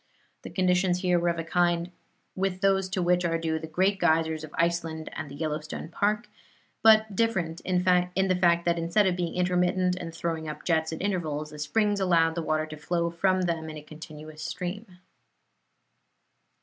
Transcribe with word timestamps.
The 0.41 0.49
conditions 0.49 1.01
here 1.01 1.19
were 1.19 1.29
of 1.29 1.37
a 1.37 1.43
kind 1.43 1.91
with 2.33 2.61
those 2.61 2.89
to 2.89 3.03
which 3.03 3.23
are 3.23 3.37
due 3.37 3.59
the 3.59 3.67
great 3.67 3.99
geysers 3.99 4.43
of 4.43 4.49
Iceland 4.55 5.11
and 5.13 5.29
the 5.29 5.35
Yellowstone 5.35 5.89
Park, 5.89 6.27
but 6.81 7.15
different 7.15 7.59
in 7.61 7.83
the 7.83 8.35
fact 8.41 8.65
that 8.65 8.79
instead 8.79 9.05
of 9.05 9.15
being 9.15 9.35
intermittent 9.35 9.95
and 9.97 10.11
throwing 10.11 10.47
up 10.49 10.65
jets 10.65 10.91
at 10.91 11.03
intervals, 11.03 11.51
the 11.51 11.59
springs 11.59 11.99
allowed 11.99 12.33
the 12.33 12.41
water 12.41 12.65
to 12.65 12.77
flow 12.77 13.11
from 13.11 13.41
them 13.43 13.69
in 13.69 13.77
a 13.77 13.83
continuous 13.83 14.41
stream. 14.43 14.87